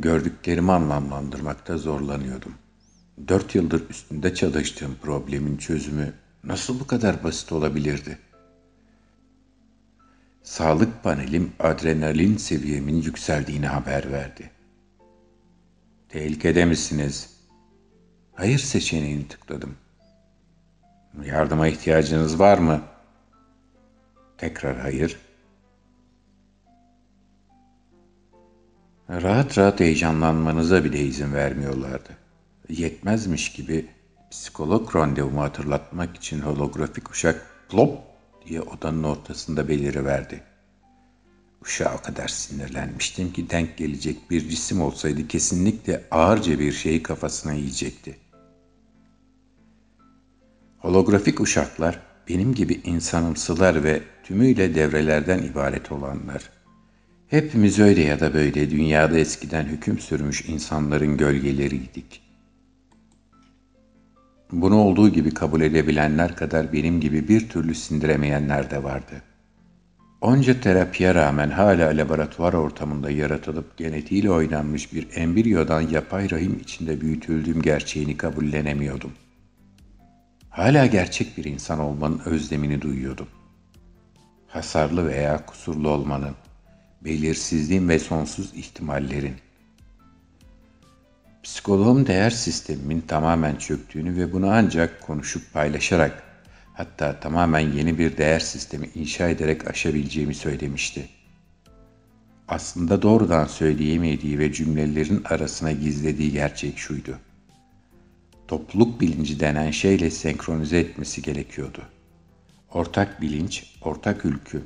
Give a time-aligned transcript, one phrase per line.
[0.00, 2.54] Gördüklerimi anlamlandırmakta zorlanıyordum.
[3.28, 6.12] Dört yıldır üstünde çalıştığım problemin çözümü
[6.44, 8.18] nasıl bu kadar basit olabilirdi?
[10.42, 14.50] Sağlık panelim adrenalin seviyemin yükseldiğini haber verdi.
[16.08, 17.30] Tehlikede misiniz?
[18.34, 19.74] Hayır seçeneğini tıkladım.
[21.24, 22.80] Yardıma ihtiyacınız var mı?
[24.38, 25.18] Tekrar hayır.
[29.12, 32.08] Rahat rahat heyecanlanmanıza bile izin vermiyorlardı.
[32.68, 33.86] Yetmezmiş gibi
[34.30, 37.98] psikolog randevumu hatırlatmak için holografik uşak plop
[38.46, 40.42] diye odanın ortasında beliriverdi.
[41.62, 47.52] Uşağa o kadar sinirlenmiştim ki denk gelecek bir cisim olsaydı kesinlikle ağırca bir şeyi kafasına
[47.52, 48.16] yiyecekti.
[50.78, 56.61] Holografik uşaklar benim gibi insanımsılar ve tümüyle devrelerden ibaret olanlar.
[57.32, 62.22] Hepimiz öyle ya da böyle dünyada eskiden hüküm sürmüş insanların gölgeleriydik.
[64.52, 69.22] Bunu olduğu gibi kabul edebilenler kadar benim gibi bir türlü sindiremeyenler de vardı.
[70.20, 77.62] Onca terapiye rağmen hala laboratuvar ortamında yaratılıp genetiğiyle oynanmış bir embriyodan yapay rahim içinde büyütüldüğüm
[77.62, 79.12] gerçeğini kabullenemiyordum.
[80.50, 83.28] Hala gerçek bir insan olmanın özlemini duyuyordum.
[84.48, 86.34] Hasarlı veya kusurlu olmanın,
[87.04, 89.34] belirsizliğin ve sonsuz ihtimallerin.
[91.42, 96.22] Psikoloğum değer sistemimin tamamen çöktüğünü ve bunu ancak konuşup paylaşarak,
[96.74, 101.08] hatta tamamen yeni bir değer sistemi inşa ederek aşabileceğimi söylemişti.
[102.48, 107.18] Aslında doğrudan söyleyemediği ve cümlelerin arasına gizlediği gerçek şuydu.
[108.48, 111.82] Topluluk bilinci denen şeyle senkronize etmesi gerekiyordu.
[112.72, 114.62] Ortak bilinç, ortak ülkü,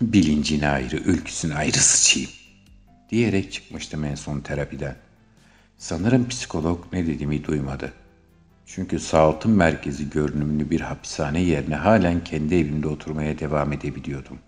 [0.00, 2.30] Bilincin ayrı, ülküsün ayrı sıçayım.
[3.10, 4.96] Diyerek çıkmıştım en son terapiden.
[5.78, 7.92] Sanırım psikolog ne dediğimi duymadı.
[8.66, 14.38] Çünkü sağaltım merkezi görünümlü bir hapishane yerine halen kendi evimde oturmaya devam edebiliyordum.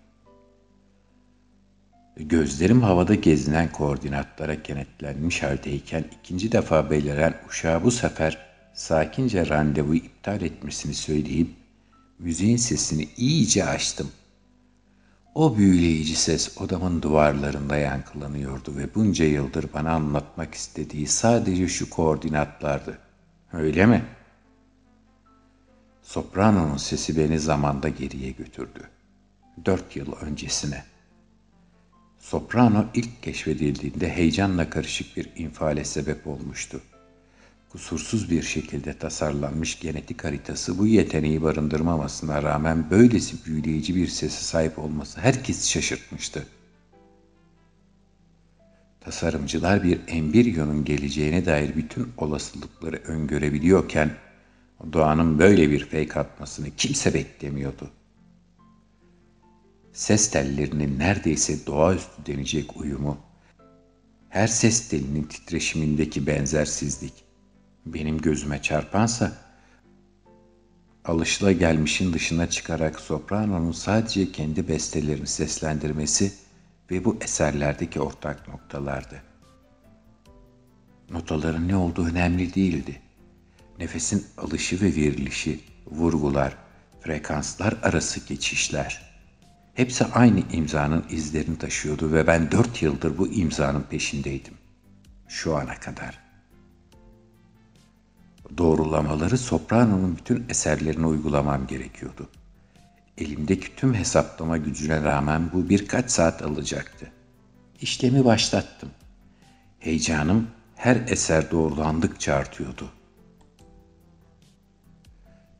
[2.17, 8.37] Gözlerim havada gezinen koordinatlara kenetlenmiş haldeyken ikinci defa beliren uşağı bu sefer
[8.73, 11.49] sakince randevuyu iptal etmesini söyleyip
[12.19, 14.22] müziğin sesini iyice açtım.''
[15.35, 22.99] O büyüleyici ses odamın duvarlarında yankılanıyordu ve bunca yıldır bana anlatmak istediği sadece şu koordinatlardı.
[23.53, 24.05] Öyle mi?
[26.01, 28.89] Soprano'nun sesi beni zamanda geriye götürdü.
[29.65, 30.83] Dört yıl öncesine.
[32.19, 36.81] Soprano ilk keşfedildiğinde heyecanla karışık bir infiale sebep olmuştu
[37.73, 44.79] kusursuz bir şekilde tasarlanmış genetik haritası bu yeteneği barındırmamasına rağmen böylesi büyüleyici bir sese sahip
[44.79, 46.45] olması herkes şaşırtmıştı.
[49.01, 54.11] Tasarımcılar bir embriyonun geleceğine dair bütün olasılıkları öngörebiliyorken
[54.93, 57.89] doğanın böyle bir fake atmasını kimse beklemiyordu.
[59.93, 63.17] Ses tellerinin neredeyse doğaüstü denecek uyumu,
[64.29, 67.13] her ses telinin titreşimindeki benzersizlik,
[67.85, 69.31] benim gözüme çarpansa
[71.05, 76.33] alışla gelmişin dışına çıkarak soprano'nun sadece kendi bestelerini seslendirmesi
[76.91, 79.21] ve bu eserlerdeki ortak noktalardı.
[81.09, 83.01] Notaların ne olduğu önemli değildi.
[83.79, 86.57] Nefesin alışı ve verilişi, vurgular,
[87.01, 89.13] frekanslar arası geçişler.
[89.73, 94.53] Hepsi aynı imzanın izlerini taşıyordu ve ben dört yıldır bu imzanın peşindeydim.
[95.27, 96.22] Şu ana kadar
[98.57, 102.29] doğrulamaları Soprano'nun bütün eserlerine uygulamam gerekiyordu.
[103.17, 107.11] Elimdeki tüm hesaplama gücüne rağmen bu birkaç saat alacaktı.
[107.81, 108.89] İşlemi başlattım.
[109.79, 112.89] Heyecanım her eser doğrulandıkça artıyordu.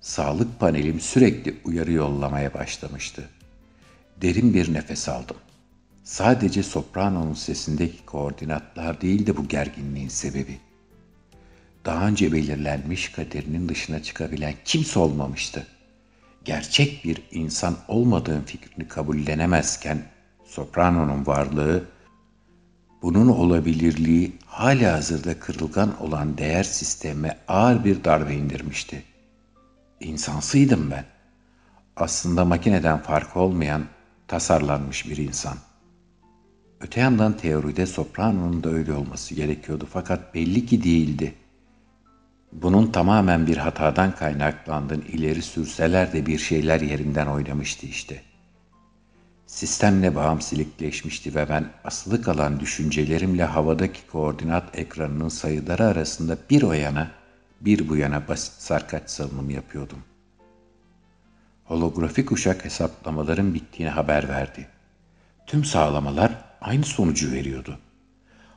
[0.01, 3.29] Sağlık panelim sürekli uyarı yollamaya başlamıştı.
[4.21, 5.37] Derin bir nefes aldım.
[6.03, 10.72] Sadece soprano'nun sesindeki koordinatlar değil de bu gerginliğin sebebi.''
[11.85, 15.67] Daha önce belirlenmiş kaderinin dışına çıkabilen kimse olmamıştı.
[16.45, 20.01] Gerçek bir insan olmadığın fikrini kabullenemezken
[20.45, 21.83] Soprano'nun varlığı,
[23.01, 29.03] bunun olabilirliği hala hazırda kırılgan olan değer sisteme ağır bir darbe indirmişti.
[29.99, 31.05] İnsansıydım ben.
[31.95, 33.85] Aslında makineden farkı olmayan,
[34.27, 35.57] tasarlanmış bir insan.
[36.81, 41.42] Öte yandan teoride Soprano'nun da öyle olması gerekiyordu fakat belli ki değildi.''
[42.61, 48.21] Bunun tamamen bir hatadan kaynaklandığını ileri sürseler de bir şeyler yerinden oynamıştı işte.
[49.47, 56.73] Sistemle bağım silikleşmişti ve ben asılı kalan düşüncelerimle havadaki koordinat ekranının sayıları arasında bir o
[56.73, 57.11] yana
[57.61, 59.99] bir bu yana basit sarkaç salınım yapıyordum.
[61.65, 64.67] Holografik uşak hesaplamaların bittiğini haber verdi.
[65.47, 67.79] Tüm sağlamalar aynı sonucu veriyordu.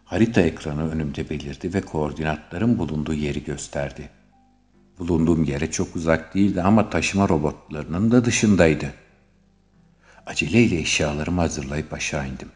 [0.06, 4.11] Harita ekranı önümde belirdi ve koordinatların bulunduğu yeri gösterdi.
[4.99, 8.94] Bulunduğum yere çok uzak değildi ama taşıma robotlarının da dışındaydı.
[10.26, 12.49] Aceleyle eşyalarımı hazırlayıp aşağı indim.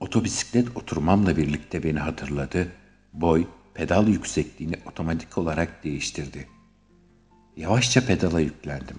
[0.00, 2.72] Otobisiklet oturmamla birlikte beni hatırladı.
[3.12, 6.48] Boy, pedal yüksekliğini otomatik olarak değiştirdi.
[7.56, 8.96] Yavaşça pedala yüklendim.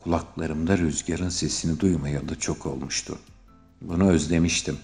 [0.00, 3.18] Kulaklarımda rüzgarın sesini duymayalı çok olmuştu.
[3.80, 4.78] Bunu özlemiştim.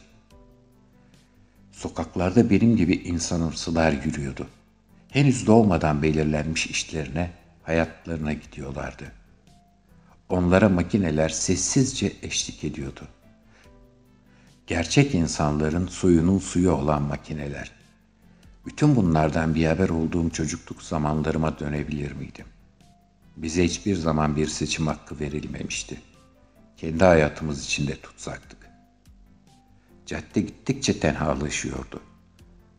[1.79, 4.47] Sokaklarda benim gibi insanımsılar yürüyordu.
[5.09, 7.31] Henüz doğmadan belirlenmiş işlerine,
[7.63, 9.13] hayatlarına gidiyorlardı.
[10.29, 13.01] Onlara makineler sessizce eşlik ediyordu.
[14.67, 17.73] Gerçek insanların suyunun suyu olan makineler.
[18.67, 22.47] Bütün bunlardan bir haber olduğum çocukluk zamanlarıma dönebilir miydim?
[23.37, 26.01] Bize hiçbir zaman bir seçim hakkı verilmemişti.
[26.77, 28.68] Kendi hayatımız içinde tutsaktık.
[30.09, 32.01] Cadde gittikçe tenhalaşıyordu.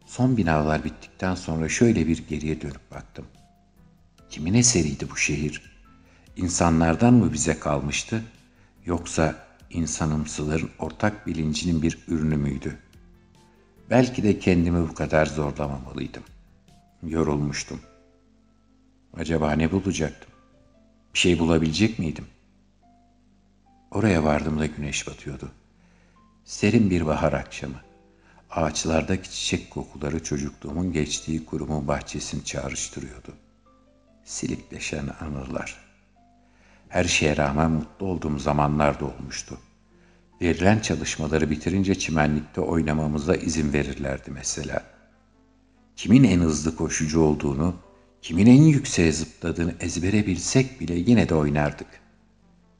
[0.05, 3.25] Son binalar bittikten sonra şöyle bir geriye dönüp baktım.
[4.29, 5.61] Kimin eseriydi bu şehir?
[6.35, 8.23] İnsanlardan mı bize kalmıştı?
[8.85, 12.79] Yoksa insanımsıların ortak bilincinin bir ürünü müydü?
[13.89, 16.23] Belki de kendimi bu kadar zorlamamalıydım.
[17.03, 17.81] Yorulmuştum.
[19.13, 20.31] Acaba ne bulacaktım?
[21.13, 22.25] Bir şey bulabilecek miydim?
[23.91, 25.51] Oraya vardığımda güneş batıyordu.
[26.43, 27.81] Serin bir bahar akşamı.
[28.49, 33.33] Ağaçlardaki çiçek kokuları çocukluğumun geçtiği kurumun bahçesini çağrıştırıyordu.
[34.23, 35.77] Silikleşen anılar.
[36.89, 39.57] Her şeye rağmen mutlu olduğum zamanlar da olmuştu.
[40.41, 44.83] Verilen çalışmaları bitirince çimenlikte oynamamıza izin verirlerdi mesela.
[45.95, 47.75] Kimin en hızlı koşucu olduğunu,
[48.21, 51.87] kimin en yükseğe zıpladığını ezbere bilsek bile yine de oynardık.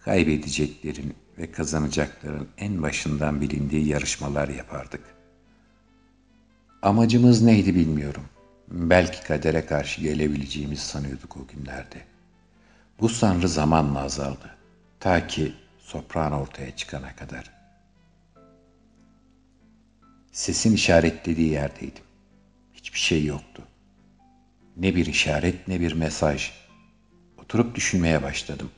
[0.10, 5.02] Kaybedeceklerin ve kazanacakların en başından bilindiği yarışmalar yapardık.
[6.82, 8.24] Amacımız neydi bilmiyorum.
[8.68, 12.02] Belki kadere karşı gelebileceğimizi sanıyorduk o günlerde.
[13.00, 14.58] Bu sanrı zamanla azaldı.
[15.00, 17.52] Ta ki sopran ortaya çıkana kadar.
[20.32, 22.04] Sesin işaretlediği yerdeydim.
[22.74, 23.64] Hiçbir şey yoktu.
[24.78, 26.52] Ne bir işaret ne bir mesaj.
[27.38, 28.70] Oturup düşünmeye başladım.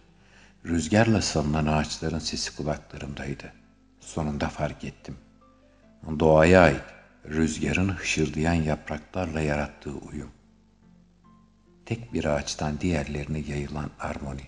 [0.66, 3.54] Rüzgarla salınan ağaçların sesi kulaklarımdaydı.
[4.00, 5.18] Sonunda fark ettim.
[6.20, 6.84] Doğaya ait
[7.26, 10.32] rüzgarın hışırdayan yapraklarla yarattığı uyum.
[11.86, 14.42] Tek bir ağaçtan diğerlerine yayılan armoni.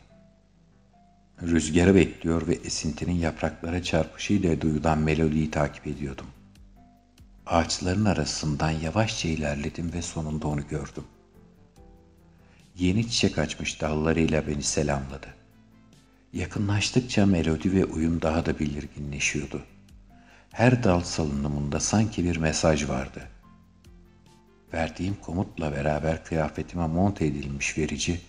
[1.42, 6.28] Rüzgarı bekliyor ve esintinin yapraklara çarpışıyla duyulan melodiyi takip ediyordum.
[7.46, 11.04] Ağaçların arasından yavaşça ilerledim ve sonunda onu gördüm.
[12.78, 15.43] Yeni çiçek açmış dallarıyla beni selamladı.
[16.34, 19.64] Yakınlaştıkça melodi ve uyum daha da belirginleşiyordu.
[20.52, 23.22] Her dal salınımında sanki bir mesaj vardı.
[24.74, 28.22] Verdiğim komutla beraber kıyafetime monte edilmiş verici,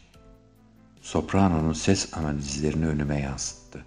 [1.01, 3.85] soprano'nun ses analizlerini önüme yansıttı.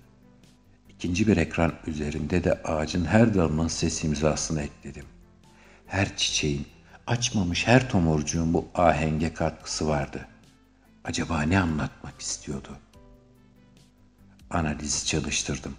[0.90, 5.06] İkinci bir ekran üzerinde de ağacın her dalının ses imzasını ekledim.
[5.88, 6.68] Her çiçeğin,
[7.08, 10.28] açmamış her tomurcuğun bu ahenge katkısı vardı.
[11.04, 12.87] Acaba ne anlatmak istiyordu?''
[14.50, 15.76] Analizi çalıştırdım.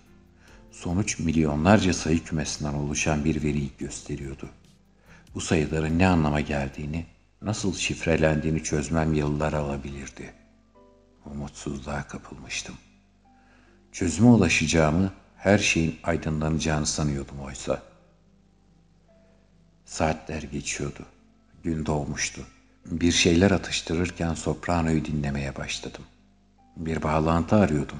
[0.70, 4.48] Sonuç milyonlarca sayı kümesinden oluşan bir veriyi gösteriyordu.
[5.34, 7.06] Bu sayıların ne anlama geldiğini,
[7.42, 10.32] nasıl şifrelendiğini çözmem yıllar alabilirdi.
[11.26, 12.74] Umutsuzluğa kapılmıştım.
[13.92, 17.82] Çözüme ulaşacağımı, her şeyin aydınlanacağını sanıyordum oysa.
[19.84, 21.06] Saatler geçiyordu.
[21.64, 22.42] Gün doğmuştu.
[22.86, 26.04] Bir şeyler atıştırırken sopranoyu dinlemeye başladım.
[26.76, 27.98] Bir bağlantı arıyordum.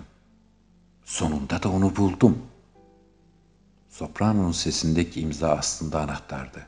[1.09, 2.39] Sonunda da onu buldum.
[3.89, 6.67] Soprano'nun sesindeki imza aslında anahtardı.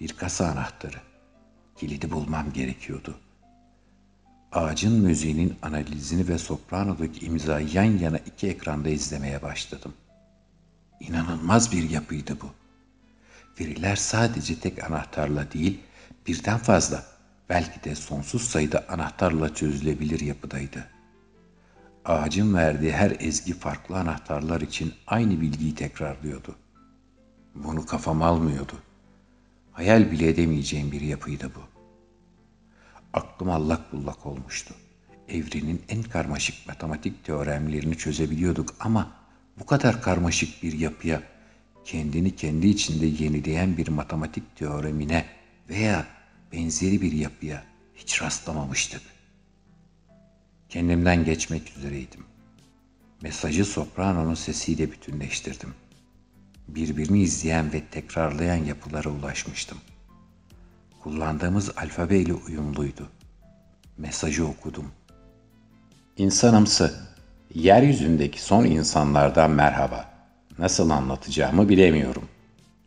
[0.00, 1.00] Bir kasa anahtarı.
[1.76, 3.18] Kilidi bulmam gerekiyordu.
[4.52, 9.94] Ağacın müziğinin analizini ve soprano'daki imzayı yan yana iki ekranda izlemeye başladım.
[11.00, 12.50] İnanılmaz bir yapıydı bu.
[13.60, 15.80] Veriler sadece tek anahtarla değil,
[16.26, 17.04] birden fazla,
[17.48, 21.01] belki de sonsuz sayıda anahtarla çözülebilir yapıdaydı.''
[22.04, 26.56] Ağacın verdiği her ezgi farklı anahtarlar için aynı bilgiyi tekrarlıyordu.
[27.54, 28.72] Bunu kafam almıyordu.
[29.72, 31.60] Hayal bile edemeyeceğim bir yapıydı bu.
[33.12, 34.74] Aklım allak bullak olmuştu.
[35.28, 39.10] Evrenin en karmaşık matematik teoremlerini çözebiliyorduk ama
[39.58, 41.22] bu kadar karmaşık bir yapıya,
[41.84, 45.24] kendini kendi içinde yenileyen bir matematik teoremine
[45.68, 46.06] veya
[46.52, 49.02] benzeri bir yapıya hiç rastlamamıştık.
[50.72, 52.20] Kendimden geçmek üzereydim.
[53.22, 55.74] Mesajı sopranonun sesiyle bütünleştirdim.
[56.68, 59.78] Birbirini izleyen ve tekrarlayan yapılara ulaşmıştım.
[61.02, 63.08] Kullandığımız alfabeyle uyumluydu.
[63.98, 64.92] Mesajı okudum.
[66.16, 66.94] İnsanımsı,
[67.54, 70.14] yeryüzündeki son insanlardan merhaba.
[70.58, 72.24] Nasıl anlatacağımı bilemiyorum.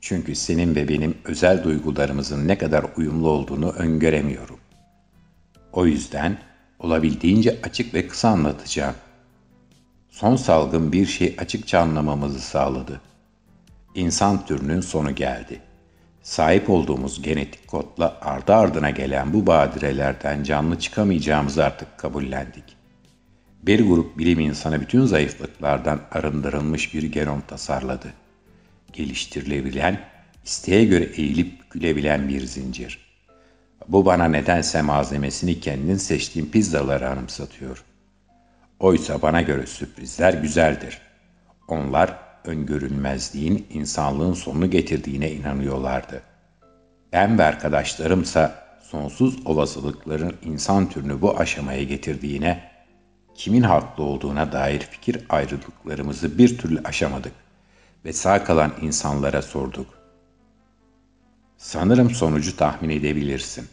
[0.02, 4.60] Çünkü senin ve benim özel duygularımızın ne kadar uyumlu olduğunu öngöremiyorum.
[5.74, 6.38] O yüzden
[6.80, 8.96] olabildiğince açık ve kısa anlatacağım.
[10.10, 13.02] Son salgın bir şey açıkça anlamamızı sağladı.
[13.96, 15.62] İnsan türünün sonu geldi.
[16.22, 22.64] Sahip olduğumuz genetik kodla ardı ardına gelen bu badirelerden canlı çıkamayacağımızı artık kabullendik.
[23.64, 28.14] Bir grup bilim insanı bütün zayıflıklardan arındırılmış bir genom tasarladı.
[28.94, 30.00] Geliştirilebilen,
[30.46, 33.05] isteğe göre eğilip gülebilen bir zincir.
[33.88, 37.84] Bu bana nedense malzemesini kendin seçtiğin pizzaları anımsatıyor.
[38.80, 41.02] Oysa bana göre sürprizler güzeldir.
[41.68, 46.22] Onlar öngörülmezliğin insanlığın sonunu getirdiğine inanıyorlardı.
[47.14, 52.72] Ben ve arkadaşlarımsa sonsuz olasılıkların insan türünü bu aşamaya getirdiğine,
[53.36, 57.34] kimin haklı olduğuna dair fikir ayrılıklarımızı bir türlü aşamadık
[58.06, 59.88] ve sağ kalan insanlara sorduk.
[61.58, 63.68] Sanırım sonucu tahmin edebilirsin.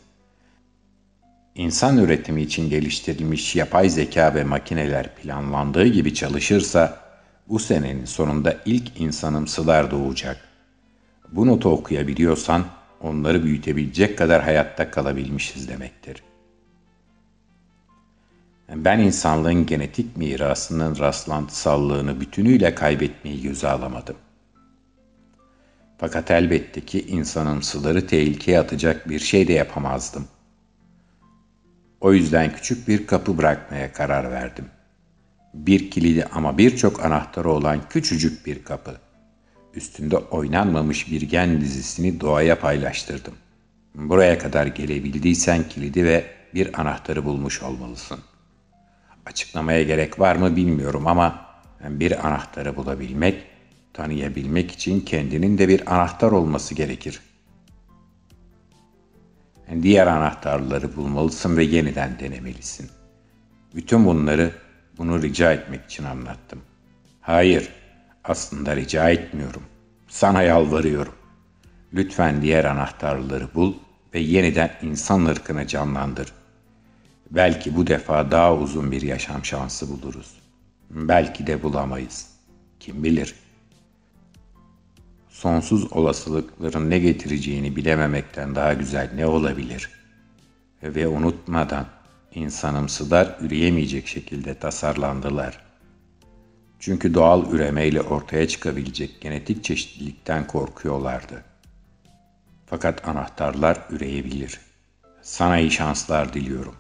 [1.55, 7.01] İnsan üretimi için geliştirilmiş yapay zeka ve makineler planlandığı gibi çalışırsa
[7.49, 10.49] bu senenin sonunda ilk insanımsılar doğacak.
[11.33, 12.65] Bu notu okuyabiliyorsan
[13.01, 16.23] onları büyütebilecek kadar hayatta kalabilmişiz demektir.
[18.75, 24.17] Ben insanlığın genetik mirasının rastlantısallığını bütünüyle kaybetmeyi göze alamadım.
[25.99, 30.29] Fakat elbette ki insanımsıları tehlikeye atacak bir şey de yapamazdım.
[32.03, 34.65] O yüzden küçük bir kapı bırakmaya karar verdim.
[35.55, 38.97] Bir kilidi ama birçok anahtarı olan küçücük bir kapı.
[39.75, 43.35] Üstünde oynanmamış bir gen dizisini doğaya paylaştırdım.
[43.95, 48.19] Buraya kadar gelebildiysen kilidi ve bir anahtarı bulmuş olmalısın.
[49.27, 51.47] Açıklamaya gerek var mı bilmiyorum ama
[51.85, 53.43] bir anahtarı bulabilmek,
[53.93, 57.21] tanıyabilmek için kendinin de bir anahtar olması gerekir.
[59.83, 62.91] Diğer anahtarları bulmalısın ve yeniden denemelisin.
[63.75, 64.53] Bütün bunları
[64.99, 66.63] bunu rica etmek için anlattım.
[67.21, 67.69] Hayır,
[68.25, 69.63] aslında rica etmiyorum.
[70.09, 71.15] Sana yalvarıyorum.
[71.95, 73.75] Lütfen diğer anahtarları bul
[74.15, 76.33] ve yeniden insan ırkını canlandır.
[77.31, 80.35] Belki bu defa daha uzun bir yaşam şansı buluruz.
[80.91, 82.27] Belki de bulamayız.
[82.81, 83.35] Kim bilir?
[85.33, 89.91] Sonsuz olasılıkların ne getireceğini bilememekten daha güzel ne olabilir?
[90.83, 91.87] Ve unutmadan
[92.35, 95.61] insanımsılar üreyemeyecek şekilde tasarlandılar.
[96.79, 101.45] Çünkü doğal üremeyle ortaya çıkabilecek genetik çeşitlilikten korkuyorlardı.
[102.67, 104.61] Fakat anahtarlar üreyebilir.
[105.23, 106.75] Sana iyi şanslar diliyorum.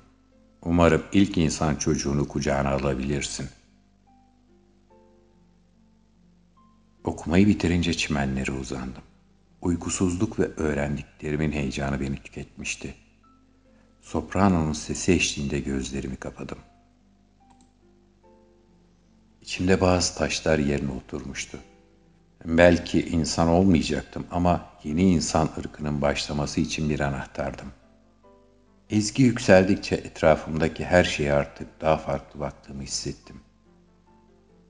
[0.62, 3.48] Umarım ilk insan çocuğunu kucağına alabilirsin.
[7.04, 9.02] Okumayı bitirince çimenlere uzandım.
[9.62, 12.94] Uykusuzluk ve öğrendiklerimin heyecanı beni tüketmişti.
[14.00, 16.58] Soprano'nun sesi eşliğinde gözlerimi kapadım.
[19.42, 21.58] İçimde bazı taşlar yerine oturmuştu.
[22.44, 27.72] Belki insan olmayacaktım ama yeni insan ırkının başlaması için bir anahtardım.
[28.90, 33.36] Ezgi yükseldikçe etrafımdaki her şeye artık daha farklı baktığımı hissettim.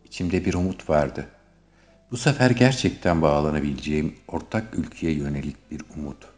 [0.04, 1.28] İçimde bir umut vardı.
[2.12, 6.28] Bu sefer gerçekten bağlanabileceğim ortak ülkeye yönelik bir umut.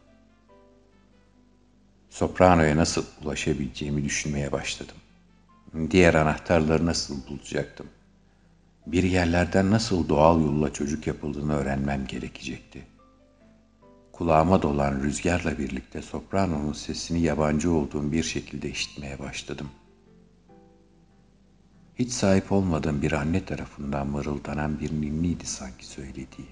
[2.10, 4.96] Soprano'ya nasıl ulaşabileceğimi düşünmeye başladım.
[5.90, 7.86] Diğer anahtarları nasıl bulacaktım?
[8.86, 12.82] Bir yerlerden nasıl doğal yolla çocuk yapıldığını öğrenmem gerekecekti.
[14.12, 19.70] Kulağıma dolan rüzgarla birlikte soprano'nun sesini yabancı olduğum bir şekilde işitmeye başladım.
[21.98, 26.48] Hiç sahip olmadığım bir anne tarafından mırıldanan bir ninniydi sanki söylediği.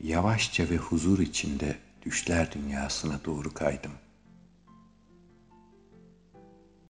[0.00, 3.92] Yavaşça ve huzur içinde düşler dünyasına doğru kaydım.